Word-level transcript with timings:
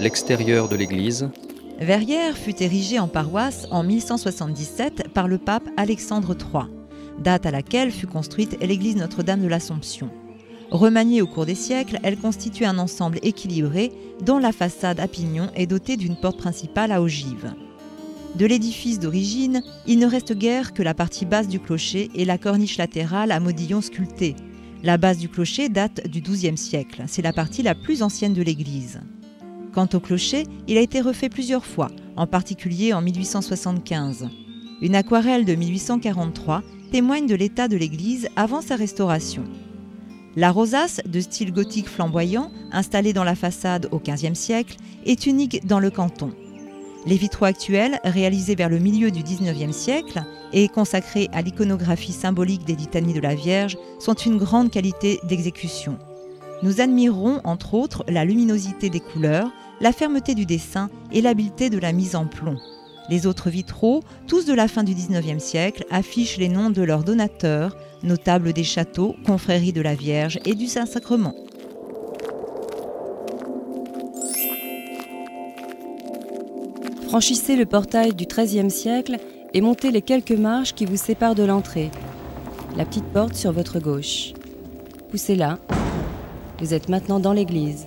l'extérieur 0.00 0.68
de 0.68 0.76
l'église. 0.76 1.30
Verrières 1.80 2.36
fut 2.36 2.62
érigée 2.62 2.98
en 2.98 3.08
paroisse 3.08 3.66
en 3.70 3.82
1177 3.82 5.08
par 5.14 5.28
le 5.28 5.38
pape 5.38 5.68
Alexandre 5.76 6.36
III, 6.36 6.64
date 7.22 7.46
à 7.46 7.50
laquelle 7.50 7.90
fut 7.90 8.06
construite 8.06 8.58
l'église 8.60 8.96
Notre-Dame 8.96 9.42
de 9.42 9.48
l'Assomption. 9.48 10.10
Remaniée 10.70 11.22
au 11.22 11.26
cours 11.26 11.46
des 11.46 11.54
siècles, 11.54 11.98
elle 12.02 12.18
constitue 12.18 12.64
un 12.64 12.78
ensemble 12.78 13.18
équilibré 13.22 13.92
dont 14.20 14.38
la 14.38 14.52
façade 14.52 15.00
à 15.00 15.08
pignon 15.08 15.48
est 15.54 15.66
dotée 15.66 15.96
d'une 15.96 16.16
porte 16.16 16.38
principale 16.38 16.92
à 16.92 17.00
ogive. 17.00 17.54
De 18.34 18.44
l'édifice 18.44 19.00
d'origine, 19.00 19.62
il 19.86 19.98
ne 19.98 20.06
reste 20.06 20.34
guère 20.34 20.74
que 20.74 20.82
la 20.82 20.94
partie 20.94 21.24
basse 21.24 21.48
du 21.48 21.58
clocher 21.58 22.10
et 22.14 22.24
la 22.24 22.38
corniche 22.38 22.76
latérale 22.76 23.32
à 23.32 23.40
modillons 23.40 23.80
sculptés. 23.80 24.36
La 24.82 24.98
base 24.98 25.18
du 25.18 25.28
clocher 25.28 25.68
date 25.68 26.06
du 26.06 26.20
XIIe 26.20 26.58
siècle, 26.58 27.04
c'est 27.06 27.22
la 27.22 27.32
partie 27.32 27.62
la 27.62 27.74
plus 27.74 28.02
ancienne 28.02 28.34
de 28.34 28.42
l'église. 28.42 29.00
Quant 29.78 29.88
au 29.94 30.00
clocher, 30.00 30.42
il 30.66 30.76
a 30.76 30.80
été 30.80 31.00
refait 31.00 31.28
plusieurs 31.28 31.64
fois, 31.64 31.86
en 32.16 32.26
particulier 32.26 32.92
en 32.92 33.00
1875. 33.00 34.28
Une 34.82 34.96
aquarelle 34.96 35.44
de 35.44 35.54
1843 35.54 36.64
témoigne 36.90 37.28
de 37.28 37.36
l'état 37.36 37.68
de 37.68 37.76
l'église 37.76 38.28
avant 38.34 38.60
sa 38.60 38.74
restauration. 38.74 39.44
La 40.34 40.50
rosace, 40.50 41.00
de 41.06 41.20
style 41.20 41.52
gothique 41.52 41.88
flamboyant, 41.88 42.50
installée 42.72 43.12
dans 43.12 43.22
la 43.22 43.36
façade 43.36 43.86
au 43.92 44.00
XVe 44.00 44.34
siècle, 44.34 44.78
est 45.06 45.26
unique 45.26 45.64
dans 45.64 45.78
le 45.78 45.90
canton. 45.90 46.32
Les 47.06 47.16
vitraux 47.16 47.44
actuels, 47.44 48.00
réalisés 48.02 48.56
vers 48.56 48.70
le 48.70 48.80
milieu 48.80 49.12
du 49.12 49.22
XIXe 49.22 49.70
siècle 49.70 50.24
et 50.52 50.66
consacrés 50.66 51.28
à 51.32 51.40
l'iconographie 51.40 52.10
symbolique 52.10 52.64
des 52.64 52.74
litanies 52.74 53.14
de 53.14 53.20
la 53.20 53.36
Vierge, 53.36 53.78
sont 54.00 54.14
une 54.14 54.38
grande 54.38 54.72
qualité 54.72 55.20
d'exécution. 55.22 56.00
Nous 56.64 56.80
admirons 56.80 57.40
entre 57.44 57.74
autres 57.74 58.04
la 58.08 58.24
luminosité 58.24 58.90
des 58.90 58.98
couleurs, 58.98 59.52
la 59.80 59.92
fermeté 59.92 60.34
du 60.34 60.46
dessin 60.46 60.90
et 61.12 61.20
l'habileté 61.20 61.70
de 61.70 61.78
la 61.78 61.92
mise 61.92 62.16
en 62.16 62.26
plomb. 62.26 62.58
Les 63.08 63.26
autres 63.26 63.48
vitraux, 63.48 64.02
tous 64.26 64.44
de 64.44 64.52
la 64.52 64.68
fin 64.68 64.84
du 64.84 64.94
XIXe 64.94 65.42
siècle, 65.42 65.84
affichent 65.90 66.36
les 66.36 66.48
noms 66.48 66.70
de 66.70 66.82
leurs 66.82 67.04
donateurs, 67.04 67.76
notables 68.02 68.52
des 68.52 68.64
châteaux, 68.64 69.14
confréries 69.24 69.72
de 69.72 69.80
la 69.80 69.94
Vierge 69.94 70.38
et 70.44 70.54
du 70.54 70.66
Saint-Sacrement. 70.66 71.34
Franchissez 77.08 77.56
le 77.56 77.64
portail 77.64 78.14
du 78.14 78.26
XIIIe 78.26 78.70
siècle 78.70 79.16
et 79.54 79.62
montez 79.62 79.90
les 79.90 80.02
quelques 80.02 80.32
marches 80.32 80.74
qui 80.74 80.84
vous 80.84 80.98
séparent 80.98 81.34
de 81.34 81.44
l'entrée. 81.44 81.90
La 82.76 82.84
petite 82.84 83.06
porte 83.06 83.34
sur 83.34 83.52
votre 83.52 83.80
gauche. 83.80 84.34
Poussez-la. 85.10 85.58
Vous 86.60 86.74
êtes 86.74 86.90
maintenant 86.90 87.18
dans 87.18 87.32
l'église. 87.32 87.86